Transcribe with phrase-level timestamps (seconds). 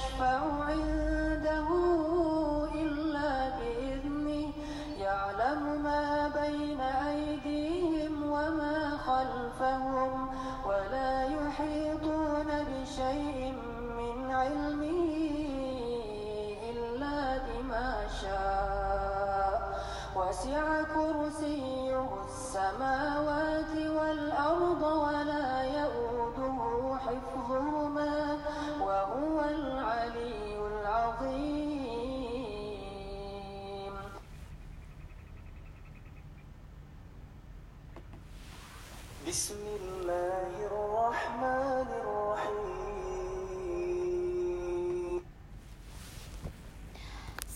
[0.00, 0.89] الذي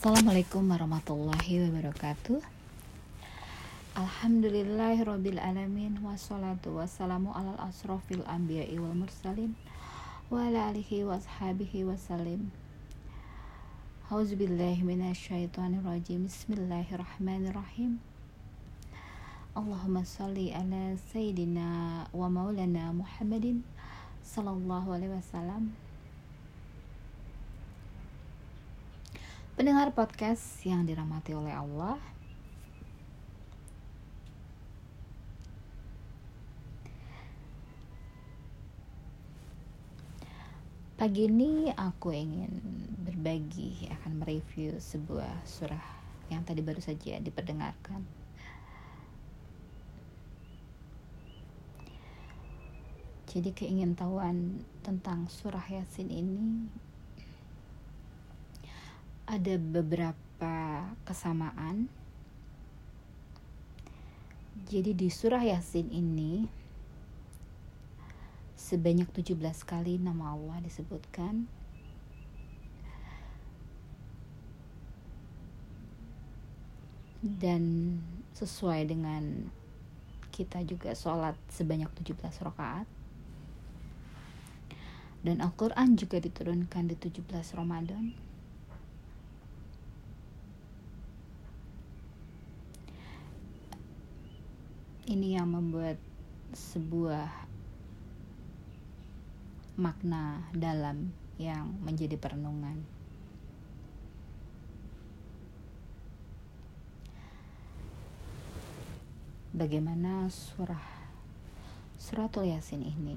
[0.06, 2.38] Assalamualaikum warahmatullahi wabarakatuh.
[3.98, 9.58] Alhamdulillahirabbil alamin wassalatu wassalamu alal asrofil anbiya'i wal mursalin
[10.30, 12.54] wa ala alihi wa ashabihi wasallim
[14.14, 17.98] Auzubillahi minasyaitonir rajim Bismillahirrahmanirrahim.
[19.58, 23.66] Allahumma salli ala sayyidina wa maulana Muhammadin
[24.22, 25.74] sallallahu alaihi wasallam
[29.56, 31.96] Pendengar podcast yang dirahmati oleh Allah.
[41.00, 42.52] Pagi ini aku ingin
[43.08, 45.88] berbagi akan mereview sebuah surah
[46.28, 48.04] yang tadi baru saja diperdengarkan.
[53.32, 56.68] Jadi keingintahuan tentang surah Yasin ini
[59.26, 61.90] ada beberapa kesamaan.
[64.70, 66.46] Jadi di surah Yasin ini
[68.54, 71.50] sebanyak 17 kali nama Allah disebutkan.
[77.26, 77.98] Dan
[78.38, 79.50] sesuai dengan
[80.30, 82.86] kita juga sholat sebanyak 17 rakaat
[85.26, 88.25] dan Al-Quran juga diturunkan di 17 Ramadan
[95.06, 96.02] ini yang membuat
[96.50, 97.30] sebuah
[99.78, 102.82] makna dalam yang menjadi perenungan.
[109.56, 110.84] Bagaimana surah
[111.96, 113.16] suratul yasin ini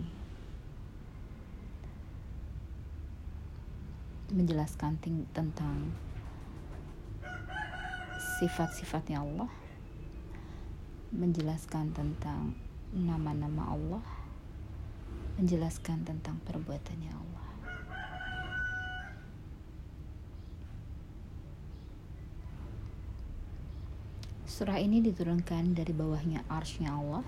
[4.31, 5.00] menjelaskan
[5.34, 5.91] tentang
[8.38, 9.58] sifat-sifatnya Allah
[11.15, 12.53] menjelaskan tentang
[12.93, 14.05] nama-nama Allah
[15.41, 17.49] menjelaskan tentang perbuatannya Allah
[24.45, 27.23] surah ini diturunkan dari bawahnya arsnya Allah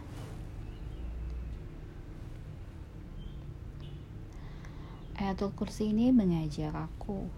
[5.20, 7.28] Ayatul Kursi ini mengajak aku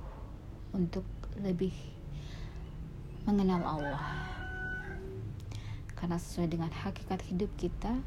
[0.70, 1.02] untuk
[1.42, 1.74] lebih
[3.26, 4.31] mengenal Allah.
[6.02, 8.02] Karena sesuai dengan hakikat hidup kita,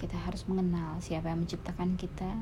[0.00, 2.40] kita harus mengenal siapa yang menciptakan kita.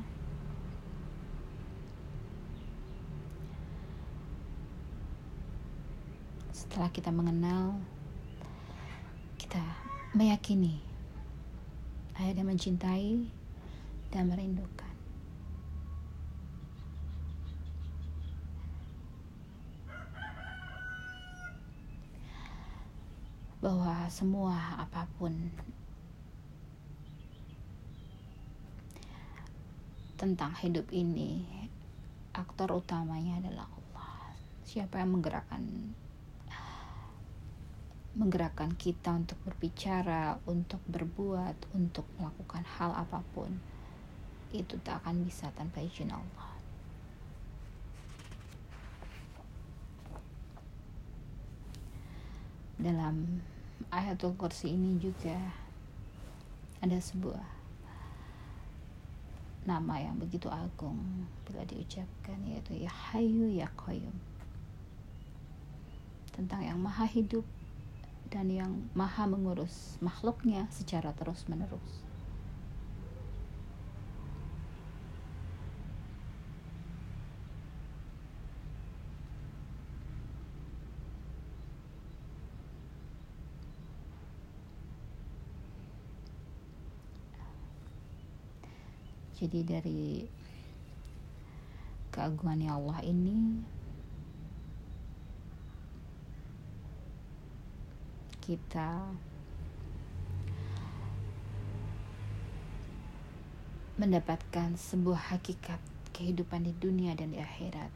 [6.54, 7.82] Setelah kita mengenal,
[9.42, 9.58] kita
[10.14, 10.78] meyakini
[12.14, 13.26] yang mencintai
[14.14, 14.91] dan merindukan.
[23.62, 25.30] Bahwa semua apa pun
[30.18, 31.46] tentang hidup ini,
[32.34, 34.34] aktor utamanya adalah Allah.
[34.66, 35.62] Siapa yang menggerakkan
[38.12, 43.48] menggerakkan kita untuk berbicara, untuk berbuat, untuk melakukan hal apa pun
[44.52, 46.52] itu tak akan bisa tanpa izin Allah.
[52.76, 53.40] Dalam
[53.92, 55.36] ayatul kursi ini juga
[56.80, 57.44] ada sebuah
[59.68, 64.16] nama yang begitu agung bila diucapkan yaitu ya hayu ya qayyum.
[66.32, 67.44] Tentang yang maha hidup
[68.32, 72.11] dan yang maha mengurus makhluknya secara terus menerus
[89.42, 90.22] jadi dari
[92.14, 93.58] keagungan Allah ini
[98.38, 99.10] kita
[103.98, 105.78] mendapatkan sebuah hakikat
[106.14, 107.90] kehidupan di dunia dan di akhirat.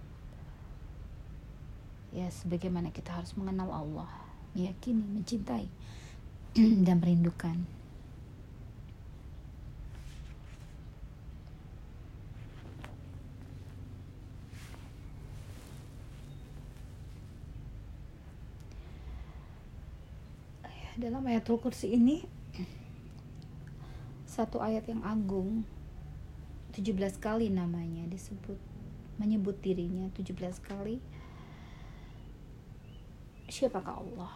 [2.11, 4.11] Ya, sebagaimana kita harus mengenal Allah,
[4.57, 5.69] meyakini, mencintai,
[6.87, 7.59] dan merindukan.
[20.65, 22.25] Ya, dalam ayatul kursi ini
[24.25, 25.69] satu ayat yang agung
[26.73, 28.57] 17 kali namanya disebut
[29.21, 31.01] menyebut dirinya 17 kali.
[33.49, 34.33] Siapakah Allah?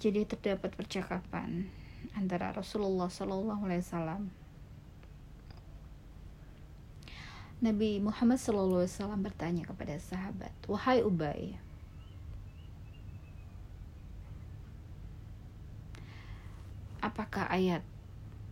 [0.00, 1.68] Jadi terdapat percakapan
[2.14, 4.22] antara Rasulullah Shallallahu Alaihi Wasallam
[7.60, 8.88] Nabi Muhammad SAW
[9.20, 11.60] bertanya kepada sahabat, Wahai Ubay,
[17.04, 17.84] apakah ayat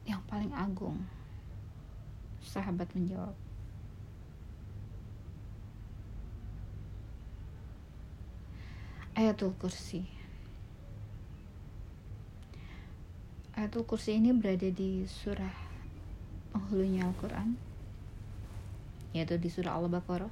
[0.04, 1.08] yang paling agung?
[2.44, 3.32] Sahabat menjawab,
[9.16, 10.17] Ayatul Kursi.
[13.58, 15.50] Ayatul Kursi ini berada di surah
[16.54, 17.58] penghulunya Al-Quran
[19.10, 20.30] yaitu di surah Al-Baqarah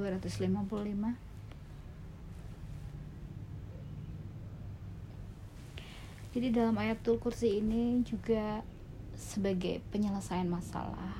[0.00, 1.26] 255
[6.36, 8.60] Jadi dalam ayatul kursi ini juga
[9.16, 11.16] sebagai penyelesaian masalah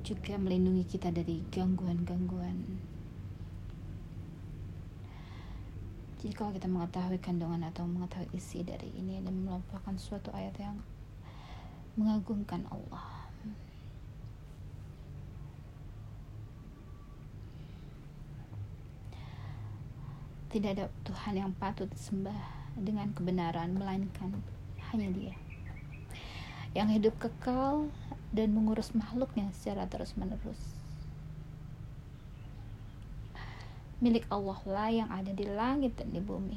[0.00, 2.56] juga melindungi kita dari gangguan-gangguan.
[6.20, 10.76] Jadi kalau kita mengetahui kandungan atau mengetahui isi dari ini dan melupakan suatu ayat yang
[11.96, 13.24] mengagungkan Allah.
[20.52, 22.36] Tidak ada Tuhan yang patut disembah
[22.76, 24.44] dengan kebenaran melainkan
[24.92, 25.34] hanya Dia.
[26.76, 27.88] Yang hidup kekal
[28.36, 30.79] dan mengurus makhluknya secara terus-menerus.
[34.00, 36.56] Milik Allah lah yang ada di langit dan di bumi.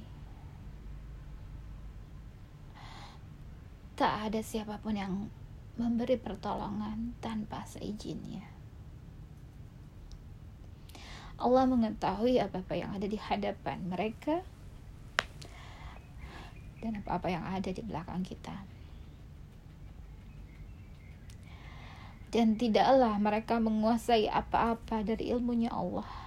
[3.99, 5.27] Tak ada siapa pun yang
[5.75, 8.47] memberi pertolongan tanpa seizinnya.
[11.35, 14.39] Allah mengetahui apa-apa yang ada di hadapan mereka
[16.79, 18.55] dan apa-apa yang ada di belakang kita.
[22.31, 26.22] Dan tidaklah mereka menguasai apa-apa dari ilmunya Allah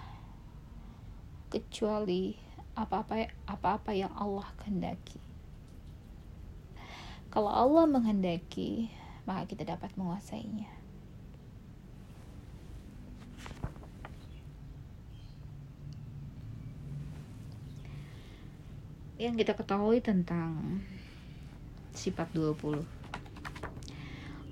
[1.48, 2.36] kecuali
[2.76, 5.19] apa-apa apa-apa yang Allah kehendaki.
[7.32, 8.88] Kalau Allah menghendaki,
[9.29, 10.76] maka kita dapat menguasainya.
[19.17, 20.84] yang kita ketahui tentang
[21.96, 22.84] sifat 20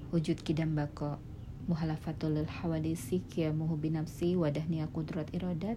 [0.08, 1.20] wujud kidam bako
[1.68, 5.76] muhalafatul hawadisi kiamuhu binafsi wadahnya kudrat iradat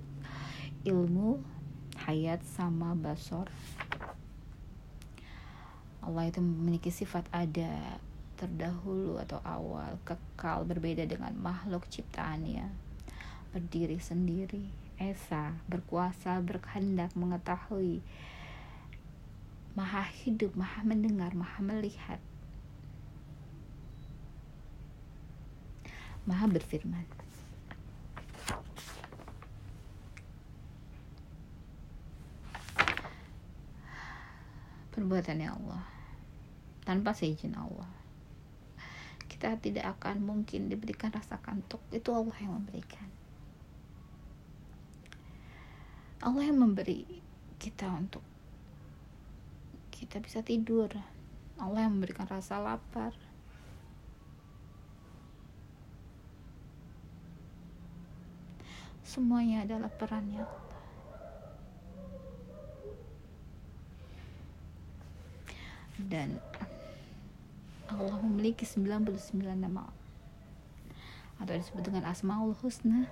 [0.86, 1.42] ilmu
[2.06, 3.50] hayat sama basor.
[6.04, 8.00] Allah itu memiliki sifat ada
[8.38, 12.70] terdahulu atau awal kekal berbeda dengan makhluk ciptaannya.
[13.52, 18.02] Berdiri sendiri esa berkuasa berkehendak mengetahui.
[19.78, 22.18] Maha hidup, maha mendengar, maha melihat,
[26.26, 27.27] maha berfirman.
[34.98, 35.86] Perbuatannya Allah.
[36.82, 37.86] Tanpa seizin Allah.
[39.30, 41.86] Kita tidak akan mungkin diberikan rasa kantuk.
[41.94, 43.06] Itu Allah yang memberikan.
[46.26, 47.06] Allah yang memberi
[47.62, 48.26] kita untuk
[49.94, 50.90] kita bisa tidur.
[51.62, 53.14] Allah yang memberikan rasa lapar.
[59.06, 60.68] Semuanya adalah perannya Allah.
[65.98, 66.38] Dan
[67.90, 69.90] Allah memiliki 99 nama.
[71.38, 73.10] Atau disebut dengan Asmaul Husna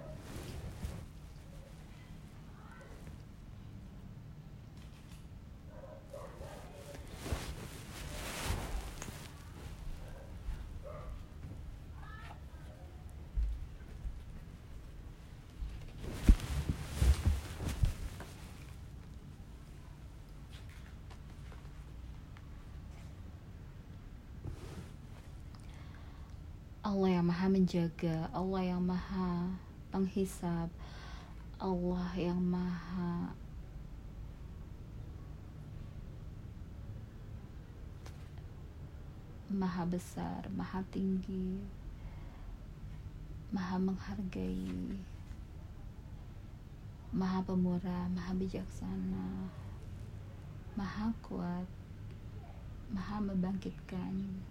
[26.86, 29.58] Allah yang maha menjaga Allah yang maha
[29.90, 30.70] penghisap
[31.58, 33.34] Allah yang maha
[39.50, 41.58] maha besar, maha tinggi,
[43.50, 44.94] maha menghargai,
[47.10, 49.50] maha pemurah, maha bijaksana,
[50.78, 51.66] maha kuat,
[52.94, 54.44] maha membangkitkan,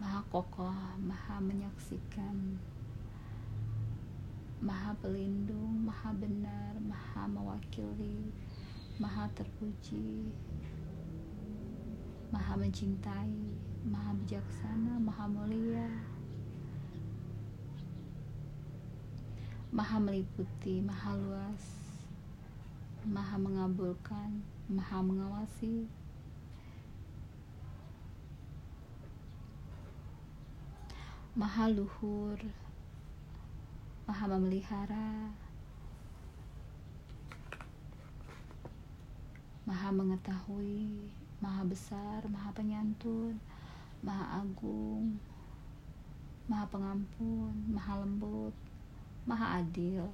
[0.00, 2.56] maha kokoh, maha menyaksikan,
[4.64, 8.32] maha pelindung, maha benar, maha mewakili,
[8.96, 10.32] maha terpuji,
[12.32, 13.52] maha mencintai,
[13.84, 15.92] maha bijaksana, maha mulia,
[19.68, 21.64] maha meliputi, maha luas,
[23.04, 25.92] maha mengabulkan, maha mengawasi,
[31.40, 32.36] maha luhur,
[34.04, 35.32] maha memelihara,
[39.64, 41.08] maha mengetahui,
[41.40, 43.40] maha besar, maha penyantun,
[44.00, 45.20] Maha Agung,
[46.48, 48.56] Maha Pengampun, Maha Lembut,
[49.28, 50.08] Maha Adil,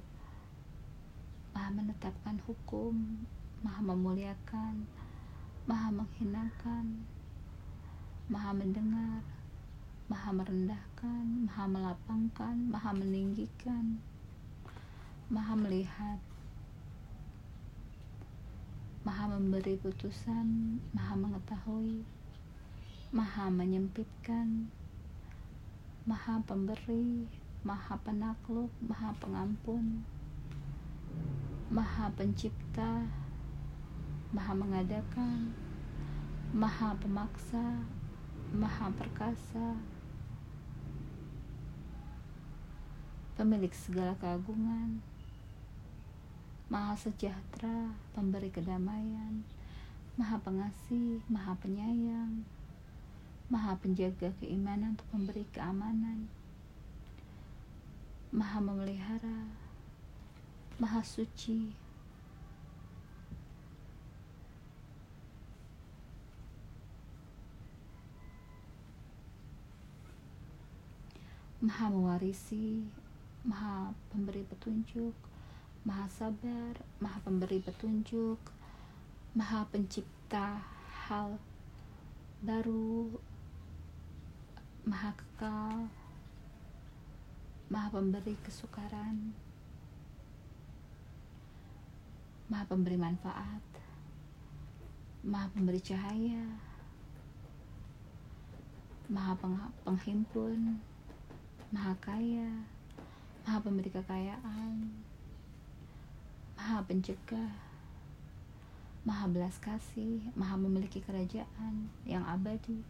[1.55, 3.23] Maha menetapkan hukum,
[3.63, 4.83] Maha memuliakan,
[5.63, 7.07] Maha menghinakan,
[8.27, 9.23] Maha mendengar,
[10.07, 13.99] Maha merendahkan, Maha melapangkan, Maha meninggikan,
[15.27, 16.23] Maha melihat,
[19.03, 22.07] Maha memberi putusan, Maha mengetahui,
[23.11, 24.71] Maha menyempitkan,
[26.07, 27.27] Maha pemberi,
[27.67, 30.07] Maha penakluk, Maha pengampun,
[31.67, 33.11] Maha pencipta,
[34.31, 35.51] Maha mengadakan,
[36.55, 37.83] Maha pemaksa,
[38.55, 39.96] Maha perkasa,
[43.37, 44.97] pemilik segala keagungan,
[46.73, 49.45] Maha sejahtera, pemberi kedamaian,
[50.17, 52.41] Maha pengasih, Maha penyayang,
[53.45, 56.25] Maha penjaga keimanan untuk memberi keamanan,
[58.33, 59.45] Maha memelihara,
[60.81, 61.77] Maha suci,
[71.61, 72.81] Maha mewarisi,
[73.43, 75.13] Maha pemberi petunjuk,
[75.85, 78.39] Maha sabar, Maha pemberi petunjuk,
[79.37, 80.63] Maha pencipta
[81.07, 81.37] hal
[82.41, 83.17] baru
[84.87, 85.91] maha kekal,
[87.67, 89.35] maha pemberi kesukaran,
[92.47, 93.65] maha pemberi manfaat,
[95.27, 96.47] maha pemberi cahaya,
[99.11, 99.35] maha
[99.83, 100.79] penghimpun,
[101.75, 102.51] maha kaya,
[103.47, 104.91] maha pemberi kekayaan,
[106.59, 107.55] maha pencegah,
[109.07, 112.83] maha belas kasih, maha memiliki kerajaan yang abadi,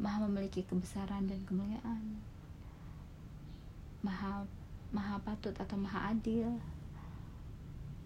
[0.00, 2.16] maha memiliki kebesaran dan kemuliaan.
[4.00, 4.48] Maha
[4.88, 6.48] maha patut atau maha adil.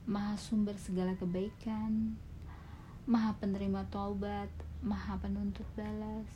[0.03, 2.19] Maha sumber segala kebaikan.
[3.07, 4.51] Maha penerima taubat.
[4.83, 6.27] Maha penuntut balas.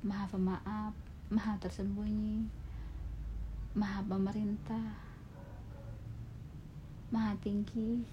[0.00, 0.96] Maha pemaaf.
[1.28, 2.48] Maha tersembunyi
[3.74, 4.96] maha pemerintah.
[7.10, 8.04] Maha tinggi.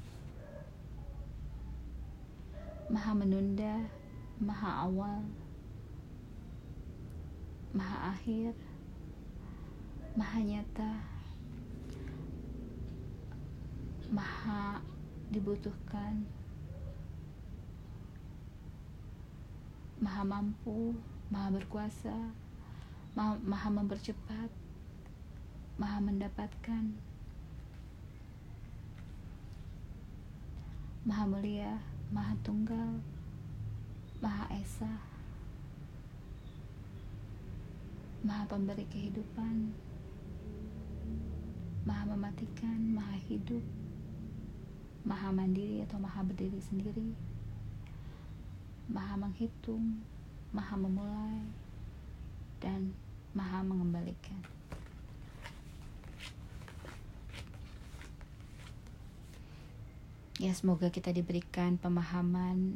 [2.89, 3.85] Maha menunda.
[4.39, 5.23] Maha awal.
[7.75, 8.55] Maha akhir,
[10.15, 10.95] maha nyata,
[14.15, 14.79] maha
[15.27, 16.23] dibutuhkan,
[19.99, 20.95] maha mampu,
[21.27, 22.31] maha berkuasa,
[23.11, 24.47] maha, maha mempercepat,
[25.75, 26.95] maha mendapatkan,
[31.03, 31.79] maha mulia,
[32.11, 33.03] maha tunggal,
[34.23, 35.15] maha esa.
[38.25, 39.69] Maha pemberi kehidupan,
[41.85, 43.61] Maha mematikan, Maha hidup,
[45.05, 47.13] Maha mandiri atau Maha berdiri sendiri,
[48.89, 50.01] Maha menghitung,
[50.49, 51.45] Maha memulai,
[52.57, 52.97] dan
[53.37, 54.41] Maha mengembalikan.
[60.35, 62.75] Ya, semoga kita diberikan pemahaman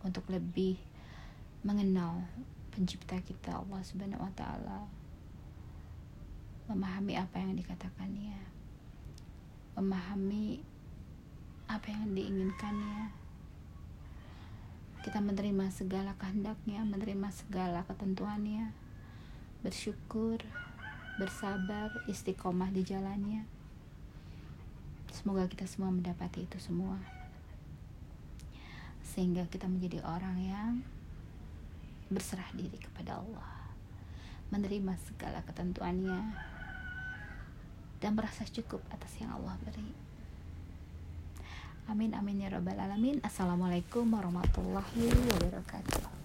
[0.00, 0.80] untuk lebih
[1.60, 2.24] mengenal
[2.72, 4.88] pencipta kita Allah Subhanahu wa taala.
[6.72, 8.40] Memahami apa yang dikatakannya.
[9.76, 10.64] Memahami
[11.68, 13.12] apa yang diinginkannya.
[15.04, 18.72] Kita menerima segala kehendaknya menerima segala ketentuannya.
[19.60, 20.40] Bersyukur
[21.20, 23.55] bersabar, istiqomah di jalannya.
[25.16, 27.00] Semoga kita semua mendapati itu semua.
[29.00, 30.72] Sehingga kita menjadi orang yang
[32.12, 33.72] berserah diri kepada Allah.
[34.52, 36.20] Menerima segala ketentuannya
[37.96, 39.88] dan merasa cukup atas yang Allah beri.
[41.88, 43.24] Amin amin ya rabbal alamin.
[43.24, 46.15] Assalamualaikum warahmatullahi wabarakatuh.